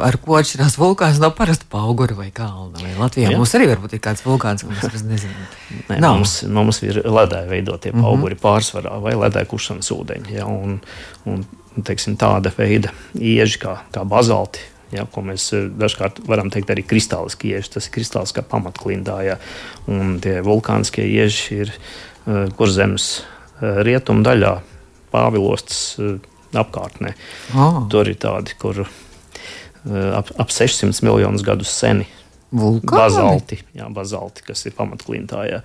[0.08, 2.82] ar ko atšķirās vulkāns no parasta paugura vai kalna.
[2.82, 3.40] Vai Latvijā Jā.
[3.40, 5.46] mums arī varbūt ir kāds vulkāns, ko mēs nezinām.
[5.92, 6.18] Nē, Nav.
[6.20, 8.40] mums, mums ir ledāji veidotie mm -hmm.
[8.42, 10.40] pārsvarā vai ledāji kušanas ūdeņi.
[10.40, 10.80] Ja, un,
[11.26, 11.46] un,
[11.84, 14.60] teiksim, tāda veida ieži kā, kā bazalti
[14.94, 17.76] ja, ko mēs eh, dažkārt varam teikt arī kristāliski ieži.
[17.78, 19.40] Tas ir kristāls kā pamatklindā, ja,
[19.92, 24.58] un tie vulkāniskie ieži ir uh, kurzemes uh, rietumu daļā,
[25.16, 25.96] Pāvilostas
[26.60, 27.14] apkārtnē.
[27.56, 27.86] Oh.
[27.88, 32.10] Tur ir tādi, kur ap, ap 600 miljonus gadus seni.
[32.52, 33.00] Vulkāni?
[33.00, 35.46] Bazalti, jā, bazalti, kas ir pamatklintā.
[35.48, 35.62] Jā.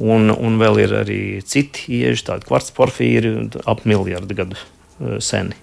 [0.00, 3.34] Un, un vēl ir arī citi ieži, tādi kvarts porfīri,
[3.68, 5.58] ap miljardu gadu seni.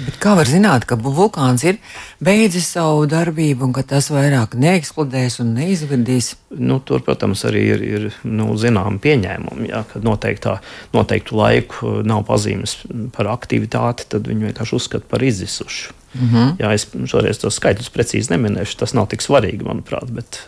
[0.00, 1.78] Bet kā var zināt, ka vulkāns ir
[2.24, 6.32] beidzis savu darbību un ka tas vairāk neeksplodēs un neizvirdīs?
[6.56, 9.68] Nu, tur, protams, arī ir, ir nu, zināma pieņēmuma.
[9.68, 10.58] Ja, kad noteiktā,
[10.96, 12.78] noteiktu laiku nav pazīmes
[13.16, 16.01] par aktivitāti, tad viņi vienkārši uzskata par izzisušu.
[16.14, 16.56] Mm -hmm.
[16.58, 18.76] Jā, es šoreiz tos skaitļus precīzi neminēšu.
[18.78, 20.10] Tas nav tik svarīgi, manuprāt.
[20.12, 20.40] Bet,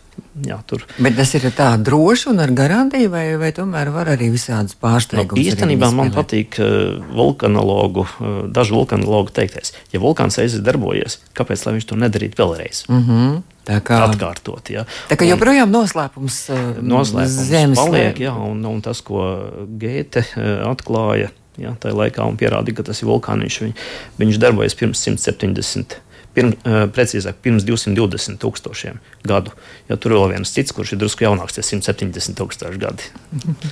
[0.45, 0.85] jā, tur.
[0.99, 5.41] bet tas ir tā droši un ar garantiju, vai, vai tomēr var arī visādas pārsteigumus?
[5.41, 9.73] Nu, īstenībā man patīk uh, vulkanologu, uh, dažu vulkanologu teiktais.
[9.93, 12.85] Ja vulkāns reizes darbojas, kāpēc viņš to nedarītu vēlreiz?
[12.89, 13.43] Mm -hmm.
[13.65, 14.71] Tā kā atkārtot.
[14.71, 14.85] Ja.
[15.09, 19.49] Tā kā joprojām noslēpums, uh, noslēpums zemes paliek, jā, un, un tas, ko
[19.79, 20.25] Gēte
[20.69, 23.61] atklāja Ja, tajā laikā un pierādīja, ka tas ir vulkāns.
[23.63, 23.75] Viņ,
[24.19, 26.01] viņš darbojas pirms 170.
[26.35, 29.55] Pirms, uh, precīzāk, pirms 220 tūkstošiem gadu.
[29.87, 33.07] Ja tur ir vēl viens cits, kurš ir drusku jaunāks, ir 170 tūkstoši gadi.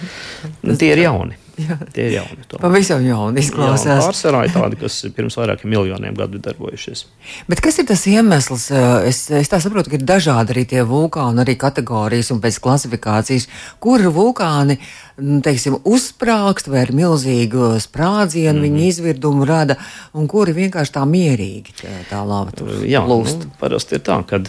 [0.80, 1.41] tie ir jauni.
[1.60, 1.76] Jā.
[1.92, 2.44] Tie ir jauni.
[2.48, 2.62] Tomēr.
[2.62, 4.06] Pavisam jauni izklausās.
[4.06, 7.04] Pārsvarā ir tādi, kas pirms vairākiem miljoniem gadu darbojušies.
[7.50, 8.70] Bet kas ir tas iemesls?
[9.08, 13.48] Es, es tā saprotu, ka ir dažādi arī tie vulkāni, arī kategorijas un pēc klasifikācijas,
[13.84, 14.78] kur vulkāni
[15.20, 18.68] nu, teiksim, uzsprāgst vai ar milzīgu sprādzienu mm.
[18.68, 19.76] viņa izvirdumu rada,
[20.16, 21.76] un kuri vienkārši tā mierīgi
[22.08, 23.44] tā, lava tur Jā, plūst.
[23.44, 24.48] Nu, parasti ir tā, kad,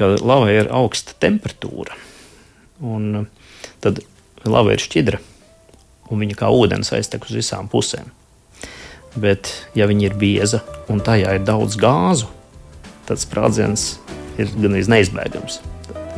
[0.00, 1.98] ka lava ir augsta temperatūra,
[2.88, 3.26] un
[3.84, 4.00] tad
[4.48, 5.20] lava ir šķidra
[6.12, 8.12] un viņa kā ūdens aiztek uz visām pusēm.
[9.16, 12.30] Bet, ja viņa ir bieza un tajā ir daudz gāzu,
[13.08, 13.94] tad sprādziens
[14.40, 15.60] ir gan neizbēgams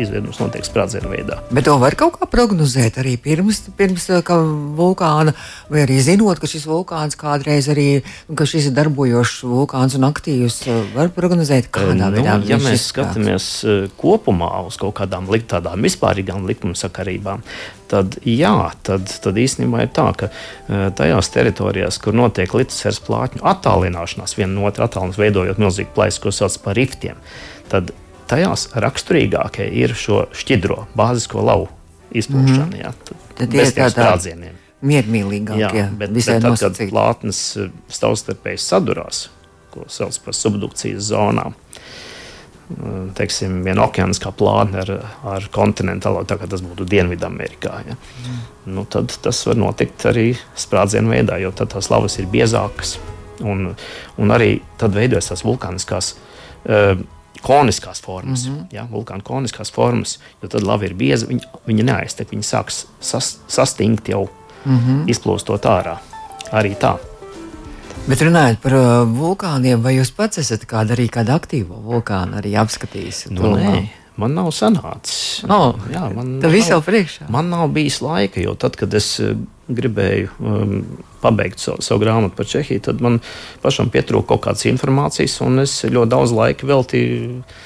[0.00, 1.38] izvirdums notiek sprādzienu veidā.
[1.54, 4.32] Bet to var kaut kā prognozēt arī pirms, pirms eh,
[4.78, 5.34] vulkāna,
[5.70, 7.88] vai arī zinot, ka šis vulkāns kādreiz arī,
[8.34, 12.36] šis ir darbojošs vulkāns un aktīvs, eh, var prognozēt, kādā nu, veidā.
[12.48, 17.42] Ja mēs skatāmies eh, kopumā uz kaut kādām tādām vispārīgām likumsakarībām,
[17.90, 18.54] tad, jā,
[18.86, 20.30] tad, tad īstenībā ir tā, ka
[20.96, 26.32] tajās teritorijās, kur notiek litosfēras plātņu attālināšanās, viena no otras attālinās, veidojot milzīgu plaisu, ko
[26.34, 27.20] sauc par riftiem,
[27.70, 27.92] tad
[28.30, 31.72] tajās raksturīgākie ir šo šķidro bāzisko lauku
[32.14, 32.68] izpūšana.
[32.70, 32.78] Mm.
[32.82, 32.92] Jā,
[33.38, 34.52] tad tie ir tādi
[34.84, 35.80] miermīlīgākie.
[35.80, 36.88] Jā, bet, bet tad, nosacīt.
[36.88, 39.26] kad plātnes eh, savstarpēji sadurās,
[39.74, 44.92] ko sauc par subdukcijas zonām, eh, teiksim, viena okeāniskā plātne ar,
[45.36, 47.74] ar kontinentālo, tā kā tas būtu Dienvidamerikā.
[47.88, 47.96] Ja.
[47.96, 48.44] Mm.
[48.76, 52.98] Nu, tad tas var notikt arī sprādzienu veidā, jo tad tās lavas ir biezākas.
[53.44, 53.72] Un,
[54.22, 57.00] un arī tad veidojas tās vulkāniskās uh,
[57.44, 58.66] koniskās formas, mm -hmm.
[58.72, 63.38] ja, vulkāna koniskās formas, jo tad lava ir bieza, viņa, viņa neaiztek, viņa sāks sas,
[63.48, 64.28] sastingt jau
[64.64, 65.02] mm -hmm.
[65.12, 65.98] izplūstot ārā.
[66.52, 66.96] Arī tā.
[68.04, 72.52] Bet runājot par uh, vulkāniem, vai jūs pats esat kādu arī kādu aktīvu vulkānu arī
[72.60, 73.30] apskatījis?
[73.30, 75.44] Nu, nē, man nav sanācis.
[75.48, 77.30] Oh, jā, man, viss jau priekšā.
[77.32, 79.32] Man nav bijis laika, jo tad, kad es uh,
[79.68, 80.72] gribēju um,
[81.22, 83.20] pabeigt savu, savu grāmatu par Čehiju, tad man
[83.62, 87.20] pašam pietrūka kaut kādas informācijas, un es ļoti daudz laika veltīju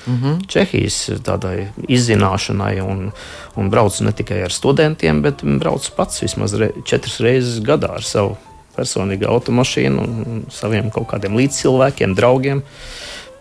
[0.06, 0.46] mm -hmm.
[0.46, 3.10] Čehijas tādai izzināšanai, un,
[3.56, 8.02] un braucu ne tikai ar studentiem, bet braucu pats vismaz re, četras reizes gadā ar
[8.02, 8.36] savu
[8.76, 12.62] personīgu automašīnu un saviem kaut kādiem līdzcilvēkiem, draugiem.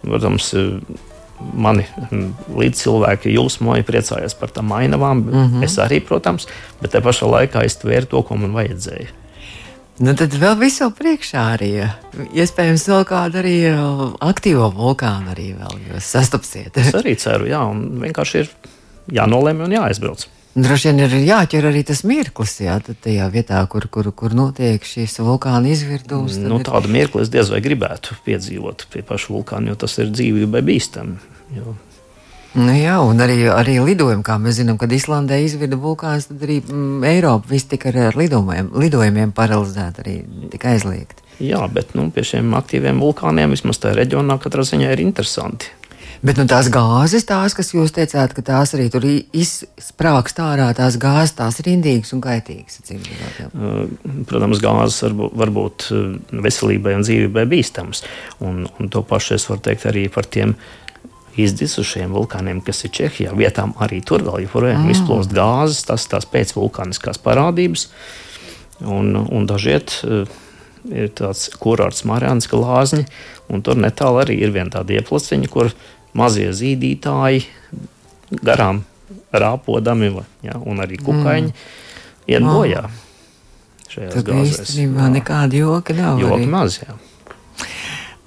[0.02, 0.54] Protams,
[1.54, 1.86] mani
[2.58, 5.22] līdzcilvēki jūsmoja, priecājās par tām ainavām.
[5.22, 5.64] Mm -hmm.
[5.64, 6.48] Es arī, protams,
[6.82, 9.08] bet te pašā laikā es tvēru to, ko man vajadzēja.
[9.98, 11.72] Nu, tad vēl viss vēl priekšā arī.
[12.34, 13.56] Iespējams, vēl kādu arī
[14.22, 16.78] aktīvo vulkānu arī vēl sastapsiet.
[16.78, 18.50] es arī ceru, jā, un vienkārši ir
[19.12, 20.28] jānolēma un jāaizbrauc.
[20.58, 25.20] Droši vien ir jāķer arī tas mirklis, jā, tajā vietā, kur, kur, kur notiek šīs
[25.22, 26.40] vulkāna izvirdums.
[26.42, 26.66] Nu, ir...
[26.66, 31.20] Tādu mirkli es diez vai gribētu piedzīvot pie paša vulkāna, jo tas ir dzīvībai bīstami.
[32.58, 36.58] Nu, jā, un arī, arī lidojumi, kā mēs zinām, kad Islandē izvirda vulkāns, tad arī
[36.64, 41.22] mm, Eiropa viss tika ar lidojumiem, lidojumiem paralizēta, arī tika aizliegta.
[41.44, 45.70] Jā, bet nu, pie šiem aktīviem vulkāniem vismaz tajā reģionā katrā ziņā ir interesanti.
[46.26, 50.98] Bet nu, tās gāzes, tās, kas jūs teicāt, ka tās arī tur izsprāgst ārā, tās
[51.02, 52.82] gāzes, tās ir indīgas un kaitīgas.
[54.30, 55.88] Protams, gāzes var, var būt
[56.48, 58.04] veselībai un dzīvībai bīstamas.
[58.42, 60.56] Un, un to pašu es varu teikt arī par tiem
[61.38, 63.36] izdisušiem vulkāniem, kas ir Čehijā.
[63.38, 64.96] Vietām arī tur vēl joprojām mm.
[64.96, 67.92] izplūst gāzes, tas tās pēcvulkāniskās parādības.
[68.82, 70.26] Un, un dažiet uh,
[70.90, 73.06] ir tāds kurorts Marānska lāzņi,
[73.54, 75.72] un tur netālu arī ir viena tāda ieplaciņa, kur
[76.18, 77.46] mazie zīdītāji
[78.44, 78.84] garām
[79.32, 80.12] rāpodami,
[80.46, 81.68] ja, un arī kukaiņi mm.
[82.34, 82.88] iet bojā.
[83.98, 86.20] Tad īstenībā nekāda joka nav.
[86.22, 86.98] Joka maz, jā.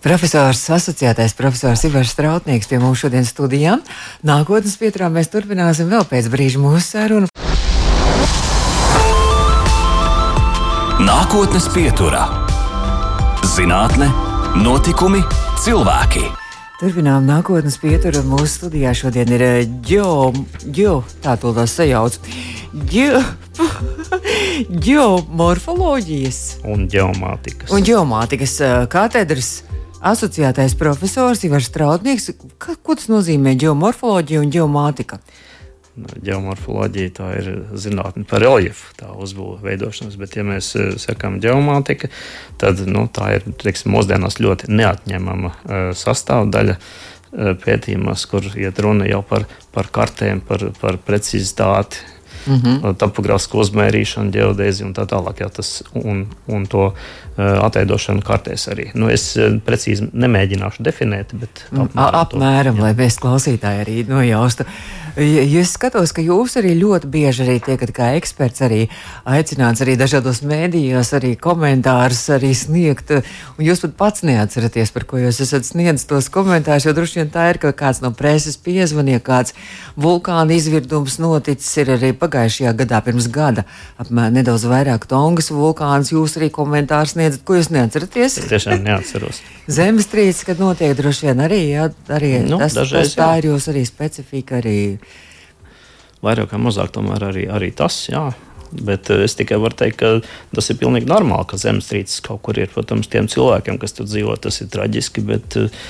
[0.01, 3.77] Profesors, asociētais profesors Ivars Strautnieks pie mums šodien studijā.
[4.25, 7.29] Nākotnes pieturā mēs turpināsim vēl pēc brīža mūsu sarunu.
[11.05, 12.27] Nākotnes pieturā-
[13.57, 14.09] zinātne,
[14.57, 15.21] notikumi,
[15.61, 16.40] cilvēki.
[16.81, 18.23] Turpinām nākotnes pieturu.
[18.25, 19.43] Mūsu studijā šodien ir
[19.85, 20.31] ģeo,
[20.65, 22.15] ģeo tā tā sajauc.
[22.89, 23.21] Ģeo,
[24.87, 27.69] geomorfoloģijas un geomātikas.
[27.77, 28.57] Un geomātikas
[28.89, 29.51] katedras
[30.01, 32.31] asociētais profesors Ivars Strautnieks.
[32.57, 35.21] Ka, ko tas nozīmē geomorfoloģija un geomātika?
[35.99, 37.49] Geomorfoloģija tā ir
[37.79, 42.09] zinātne par reljefu, tā uzbūve veidošanas, bet, ja mēs eh, sakām geomātika,
[42.63, 49.11] tad nu, tā ir teiksim, mūsdienās ļoti neatņemama uh, sastāvdaļa uh, pētījumos, kur iet runa
[49.11, 52.07] jau par, par kartēm, par, par precizitāti,
[52.47, 52.95] Mm -hmm.
[52.97, 55.41] Topogrāfisku uzmērīšanu, geodēziju un tā tālāk.
[55.41, 56.95] Jā, tas, un, un to uh,
[57.65, 58.91] atteidošanu kartēs arī.
[58.95, 64.65] Nu, es uh, precīzi nemēģināšu definēt, bet apmēram, apmēram to, lai mēs klausītāji arī nojaustu.
[65.21, 68.79] Ja es skatos, ka jūs arī ļoti bieži arī tiekat kā eksperts, arī
[69.29, 75.21] aicināts arī dažādos mēdījos, arī komentārus arī sniegt, un jūs pat pats neatceraties, par ko
[75.21, 79.21] jūs esat sniedzis tos komentārus, jo droši vien tā ir, ka kāds no preses piezvanīja,
[79.27, 79.53] kāds
[80.01, 83.67] vulkāna izvirdums noticis ir arī pagājušajā gadā, pirms gada,
[84.01, 88.41] apmēram nedaudz vairāk tongas vulkāns, jūs arī komentārus sniedzat, ko jūs neatceraties?
[88.41, 89.45] Es tiešām neatceros.
[89.81, 93.43] Zemestrīces, kad notiek droši vien arī, jā, arī nu, tas, dažreiz, tas tā jā.
[93.43, 94.79] ir jūs arī specifika arī
[96.25, 98.03] vairāk vai mazāk tomēr arī, arī tas.
[98.13, 98.31] Jā.
[98.71, 102.61] Bet eh, es tikai varu teikt, ka tas ir pilnīgi normāli, ka zemestrīces kaut kur
[102.61, 102.71] ir.
[102.75, 105.27] Protams, tiem cilvēkiem, kas tur dzīvo, tas ir traģiski.
[105.27, 105.85] Bet, eh,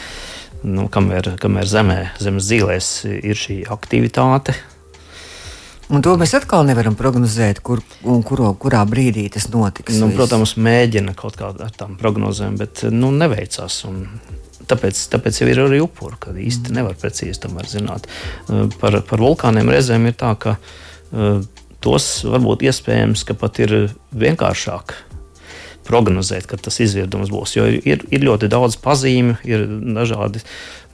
[0.65, 4.57] nu, kamēr, kamēr zemē, zemes dzīvēs ir šī aktivitāte,
[5.91, 7.81] Un to mēs atkal nevaram prognozēt, kur,
[8.27, 9.97] kuro, kurā brīdī tas notiks.
[9.99, 13.83] Nu, protams, mēģina kaut kādā ar tām prognozēm, bet nu, neveicās.
[13.91, 14.05] Un
[14.71, 18.05] Tāpēc, tāpēc ir arī upuri, ka īsti nevar precīzi zināt.
[18.47, 21.41] Uh, par, par vulkāniem reizēm ir tā, ka uh,
[21.83, 23.75] tos varbūt iespējams, ka pat ir
[24.15, 24.95] vienkāršāk
[25.89, 27.57] prognozēt, kad tas izvirdums būs.
[27.57, 30.45] Jo ir, ir ļoti daudz pazīmju, ir dažādi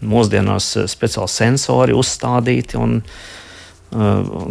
[0.01, 2.81] mūsdienās speciāli sensori uzstādīti.
[2.81, 3.46] Un, uh,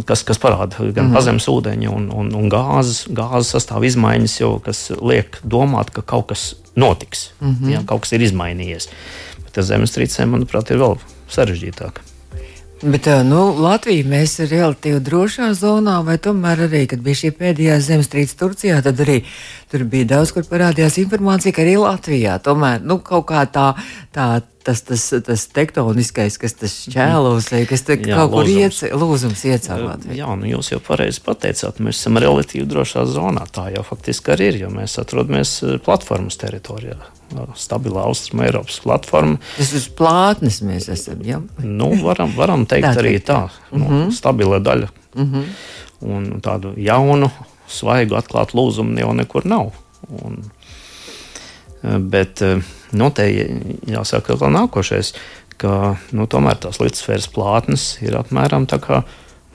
[0.08, 1.14] Kas, kas parāda gan mm -hmm.
[1.14, 6.26] pazemes ūdeņa, un, un, un gāzes, gāzes sastāvā izmaiņas, jau, kas liek domāt, ka kaut
[6.26, 7.30] kas notiks.
[7.40, 7.70] Mm -hmm.
[7.74, 8.88] jā, kaut kas ir izmainījies.
[9.44, 10.96] Bet ar zemestrīcēm, manuprāt, ir vēl
[11.28, 12.00] sarežģītāk.
[12.82, 18.36] Bet nu, Latvija ir relatīvi drošā zonā, vai tomēr arī, kad bija šī pēdējā zemestrīce
[18.36, 19.22] Turcijā, tad arī
[19.72, 23.70] tur bija daudz, kur parādījās informācija, ka arī Latvijā tomēr nu, kaut kā tā,
[24.12, 29.44] tā tas, tas, tas tektoniskais, kas tas šķēlos, kas te jā, kaut kur iece, lūzums
[29.46, 30.08] iecēlāt.
[30.16, 33.46] Jā, nu jūs jau pareizi pateicāt, mēs esam relatīvi drošā zonā.
[33.54, 36.98] Tā jau faktiski arī ir, jo mēs atrodamies platformas teritorijā.
[37.58, 39.40] Stabilā austruma Eiropas platforma.
[39.56, 41.22] Tas uz plātnes mēs esam.
[41.26, 41.40] Ja?
[41.62, 43.40] Nu, varam, varam teikt tā, arī tā.
[43.72, 44.12] Nu, uh -huh.
[44.14, 44.88] Stabila daļa.
[45.14, 45.34] Uh mhm.
[45.34, 45.44] -huh.
[46.00, 47.30] Un tādu jaunu,
[47.68, 49.70] svaigu, atklātu lūzumu jau nekur nav.
[50.22, 50.42] Un,
[52.10, 52.42] bet
[52.94, 53.26] Nu, te
[53.90, 55.12] jāsaka, ka nākošais,
[55.60, 59.04] ka nu, tomēr tās līdzsvēras plātnes ir apmēram tā kā.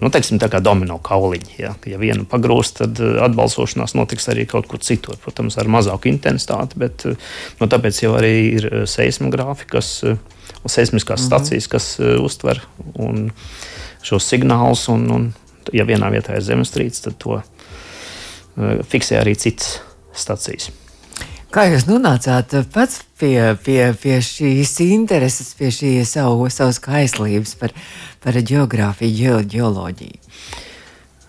[0.02, 1.60] Nu, teiksim, tā kā domino kauliņi.
[1.60, 5.20] Ja, ja vienu pagrūst, tad eh, atbalsošanās notiks arī kaut kur citur.
[5.22, 9.94] Protams, ar mazāku intensitāti, bet eh, nu, tāpēc jau arī ir eh, seismogrāfi, kas
[10.65, 11.28] seismiskās -hmm.
[11.30, 11.86] stacijas, kas
[12.22, 12.62] uztver
[14.02, 14.88] šos signālus.
[14.89, 15.34] Un, un,
[15.74, 17.41] ja vienā vietā ir zemestrīce, tad to
[18.89, 19.80] fiksē arī citas
[20.13, 20.72] stacijas.
[21.52, 27.74] Kā jūs nonācāt pats pie, pie, pie šīs intereses, pie šīs savu, savas kaislības par,
[28.24, 30.22] par geogrāfiju, geoloģiju?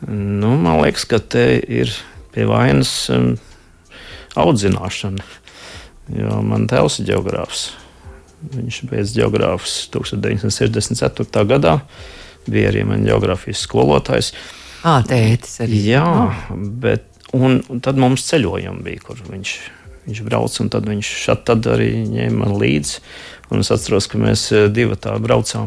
[0.07, 1.91] Nu, man liekas, ka te ir
[2.31, 3.33] pie vainas um,
[4.39, 5.27] audzināšana.
[6.15, 7.67] Jo man tēvs ir geogrāfs.
[8.55, 11.47] Viņš beidza geogrāfus 1964.
[11.51, 11.81] gadā.
[12.47, 14.31] Bija arī mans geogrāfijas skolotājs.
[14.87, 15.83] Ah, tētis arī.
[15.91, 16.07] Jā,
[16.55, 19.61] bet un, un tad mums ceļojumi bija, kur viņš
[20.07, 22.95] viņš brauc, un tad viņš šad tad arī ņēma man līdzi.
[23.53, 25.67] Un es atceros, ka mēs eh, divi tā braucām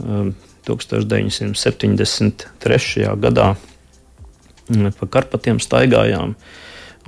[0.00, 0.28] um,
[0.64, 3.16] 1973.
[3.20, 3.48] gadā
[4.72, 6.28] mm, pa Karpatiem staigājām,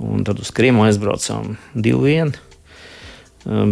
[0.05, 2.35] un tad uz Krīmu aizbraucām divi vieni.
[3.47, 3.69] Um,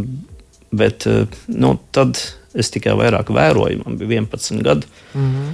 [0.75, 1.13] bet uh,
[1.51, 2.11] nu, tad
[2.55, 4.85] es tikai vairāk vēroju, man bija 11 gadi.
[5.13, 5.49] Mm -hmm.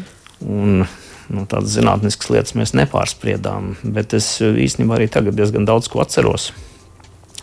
[0.47, 0.85] un,
[1.29, 6.53] nu, tādas zinātniskas lietas mēs nepārspriedām, bet es īstenībā arī tagad diezgan daudz ko atceros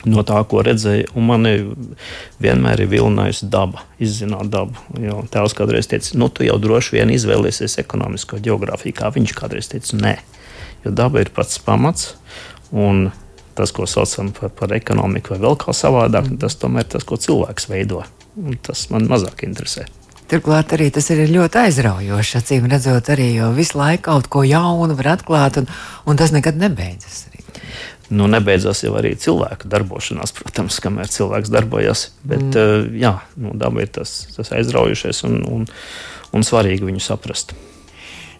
[0.06, 1.10] no tā, ko redzēju.
[1.18, 1.48] Un man
[2.42, 4.78] vienmēr ir vilinājusi daba, izzināt dabu.
[5.02, 9.70] Jo tēvs kādreiz teica, nu, tu jau droši vien izvēlēsies ekonomisko geogrāfiju, kā viņš kādreiz
[9.72, 10.14] teica, nē,
[10.86, 12.12] jo daba ir pats pamats.
[12.70, 13.08] Un
[13.58, 16.40] tas, ko saucam par, par ekonomiku, vai vēl kā savādāk, mm.
[16.44, 18.04] tas tomēr ir tas, ko cilvēks veido.
[18.38, 19.88] Un tas man mazāk interesē.
[20.28, 22.36] Turklāt arī tas ir ļoti aizraujoši.
[22.38, 25.68] Acīm redzot, arī visu laiku kaut ko jaunu var atklāt, un,
[26.04, 27.24] un tas nekad nebeidzas.
[27.30, 27.37] Arī
[28.10, 32.08] nu, nebeidzās jau arī cilvēka darbošanās, protams, kamēr cilvēks darbojas.
[32.24, 32.60] Bet mm.
[32.60, 35.66] uh, jā, nu, daba ir tas, tas aizraujošais un, un,
[36.34, 37.54] un svarīgi viņu saprast.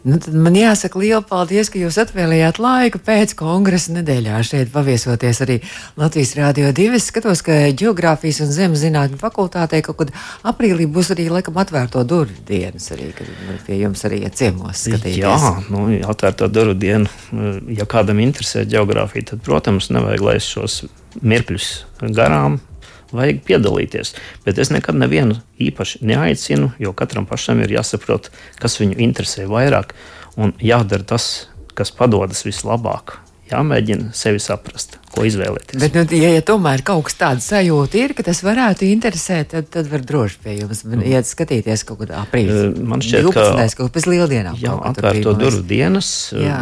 [0.06, 5.56] Nu, man jāsaka liela paldies, ka jūs atvēlējāt laiku pēc kongresa nedēļā šeit paviesoties arī
[5.98, 6.92] Latvijas Rādio 2.
[6.98, 10.14] Es skatos, ka Geogrāfijas un Zemes zinātņu fakultātē kaut kad
[10.46, 13.32] aprīlī būs arī laikam atvērto durvju dienas, arī, kad
[13.66, 15.18] pie jums arī ciemos skatīties.
[15.24, 17.18] Jā, nu, atvērto durvju dienu.
[17.74, 20.80] Ja kādam interesē geogrāfija, tad, protams, nevajag laist šos
[21.18, 21.72] mirkļus
[22.14, 22.60] garām
[23.12, 24.14] vajag piedalīties.
[24.44, 29.94] Bet es nekad nevienu īpaši neaicinu, jo katram pašam ir jāsaprot, kas viņu interesē vairāk
[30.38, 31.48] un jādara tas,
[31.78, 33.18] kas padodas vislabāk
[33.50, 35.80] jāmēģina sevi saprast, ko izvēlēties.
[35.80, 39.68] Bet, nu, ja, ja tomēr kaut kas tāds sajūta ir, ka tas varētu interesēt, tad,
[39.74, 41.04] tad var droši pie jums mm.
[41.10, 42.68] iet skatīties kaut kādā aprīlī.
[42.78, 43.56] Man šķiet, 12.
[43.56, 44.58] ka kaut kas pēc lieldienām.
[44.62, 46.10] Jā, atvērto durvju dienas.
[46.36, 46.60] Jā.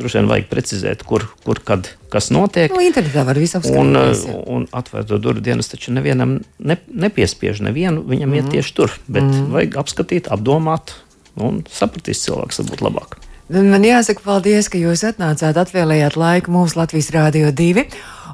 [0.00, 2.72] Droši vien vajag precizēt, kur, kur kad kas notiek.
[2.74, 4.26] Nu, internetā var visu apskatīties.
[4.30, 8.40] Un, un atvērto durvju dienas taču nevienam ne, nepiespiež nevienu, viņam mm.
[8.40, 8.94] iet tieši tur.
[9.08, 9.50] Bet mm.
[9.54, 10.96] vajag apskatīt, apdomāt
[11.40, 13.18] un sapratīs cilvēks varbūt labāk.
[13.52, 17.82] Man jāsaka paldies, ka jūs atnācāt, atvēlējāt laiku mums Latvijas Rādio 2.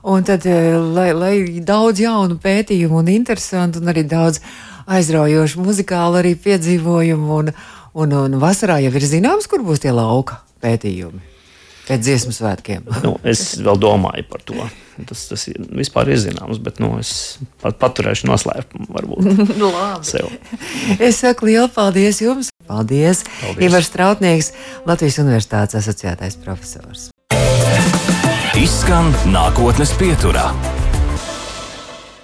[0.06, 1.34] Un tad, eh, lai, lai
[1.66, 4.38] daudz jaunu pētījumu un interesantu, un arī daudz
[4.86, 7.50] aizraujošu muzikālu arī piedzīvojumu, un,
[7.92, 11.26] un, un vasarā jau ir zināms, kur būs tie lauka pētījumi
[11.90, 12.86] pēc dziesmu svētkiem.
[13.06, 14.68] nu, es vēl domāju par to.
[15.08, 19.72] Tas, tas ir, vispār ir zināms, bet nu, es pat paturēšu noslēpumu varbūt nu.
[21.00, 22.52] Es saku lielu paldies jums!
[22.70, 23.24] Paldies!
[23.40, 23.64] paldies.
[23.66, 24.52] Ivars Strautnieks,
[24.86, 27.08] Latvijas Universitātes asociētais profesors.
[28.60, 30.50] Izskan nākotnes pieturā.